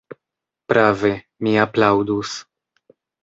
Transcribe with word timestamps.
Prave, 0.71 1.11
mi 1.47 1.53
aplaŭdus. 1.65 2.33